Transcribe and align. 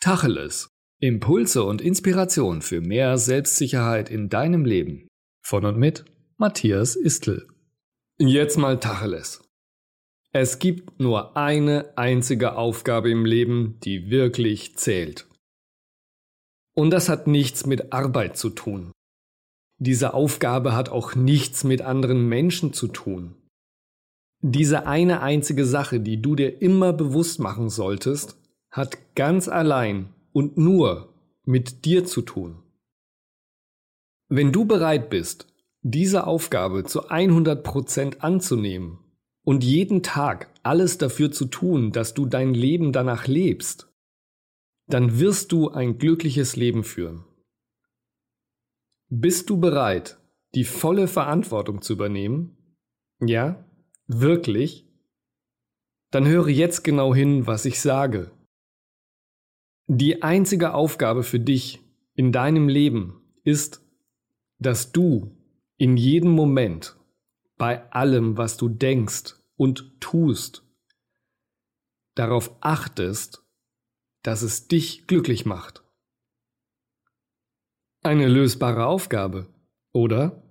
Tacheles. 0.00 0.70
Impulse 1.00 1.64
und 1.64 1.80
Inspiration 1.80 2.62
für 2.62 2.80
mehr 2.80 3.18
Selbstsicherheit 3.18 4.10
in 4.10 4.28
deinem 4.28 4.64
Leben. 4.64 5.08
Von 5.44 5.64
und 5.64 5.76
mit 5.76 6.04
Matthias 6.36 6.94
Istl. 6.94 7.48
Jetzt 8.20 8.58
mal 8.58 8.78
Tacheles. 8.78 9.42
Es 10.32 10.60
gibt 10.60 11.00
nur 11.00 11.36
eine 11.36 11.96
einzige 11.96 12.54
Aufgabe 12.54 13.10
im 13.10 13.24
Leben, 13.24 13.80
die 13.82 14.08
wirklich 14.08 14.76
zählt. 14.76 15.26
Und 16.76 16.90
das 16.90 17.08
hat 17.08 17.26
nichts 17.26 17.66
mit 17.66 17.92
Arbeit 17.92 18.36
zu 18.36 18.50
tun. 18.50 18.92
Diese 19.80 20.14
Aufgabe 20.14 20.76
hat 20.76 20.90
auch 20.90 21.16
nichts 21.16 21.64
mit 21.64 21.82
anderen 21.82 22.28
Menschen 22.28 22.72
zu 22.72 22.86
tun. 22.86 23.34
Diese 24.42 24.86
eine 24.86 25.22
einzige 25.22 25.64
Sache, 25.64 25.98
die 25.98 26.22
du 26.22 26.36
dir 26.36 26.62
immer 26.62 26.92
bewusst 26.92 27.40
machen 27.40 27.68
solltest, 27.68 28.37
hat 28.78 29.14
ganz 29.14 29.48
allein 29.48 30.14
und 30.32 30.56
nur 30.56 31.12
mit 31.44 31.84
dir 31.84 32.06
zu 32.06 32.22
tun. 32.22 32.62
Wenn 34.28 34.52
du 34.52 34.64
bereit 34.64 35.10
bist, 35.10 35.46
diese 35.82 36.26
Aufgabe 36.26 36.84
zu 36.84 37.10
100% 37.10 38.20
anzunehmen 38.20 38.98
und 39.42 39.64
jeden 39.64 40.02
Tag 40.02 40.50
alles 40.62 40.98
dafür 40.98 41.30
zu 41.30 41.46
tun, 41.46 41.92
dass 41.92 42.14
du 42.14 42.26
dein 42.26 42.54
Leben 42.54 42.92
danach 42.92 43.26
lebst, 43.26 43.92
dann 44.86 45.18
wirst 45.18 45.52
du 45.52 45.70
ein 45.70 45.98
glückliches 45.98 46.56
Leben 46.56 46.84
führen. 46.84 47.24
Bist 49.10 49.48
du 49.48 49.58
bereit, 49.58 50.18
die 50.54 50.64
volle 50.64 51.08
Verantwortung 51.08 51.82
zu 51.82 51.94
übernehmen? 51.94 52.56
Ja? 53.20 53.64
Wirklich? 54.06 54.86
Dann 56.10 56.26
höre 56.26 56.48
jetzt 56.48 56.84
genau 56.84 57.14
hin, 57.14 57.46
was 57.46 57.64
ich 57.64 57.80
sage. 57.80 58.30
Die 59.90 60.22
einzige 60.22 60.74
Aufgabe 60.74 61.22
für 61.22 61.40
dich 61.40 61.80
in 62.14 62.30
deinem 62.30 62.68
Leben 62.68 63.22
ist, 63.42 63.82
dass 64.58 64.92
du 64.92 65.34
in 65.78 65.96
jedem 65.96 66.30
Moment 66.30 66.98
bei 67.56 67.90
allem, 67.90 68.36
was 68.36 68.58
du 68.58 68.68
denkst 68.68 69.36
und 69.56 69.98
tust, 69.98 70.62
darauf 72.14 72.54
achtest, 72.60 73.42
dass 74.22 74.42
es 74.42 74.68
dich 74.68 75.06
glücklich 75.06 75.46
macht. 75.46 75.82
Eine 78.02 78.28
lösbare 78.28 78.84
Aufgabe, 78.84 79.46
oder? 79.92 80.42